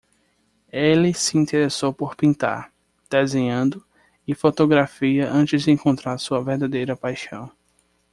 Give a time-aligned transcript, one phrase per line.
[0.73, 2.73] Ele se interessou por pintar?
[3.07, 3.85] desenhando?
[4.27, 7.51] e fotografia antes de encontrar sua verdadeira paixão.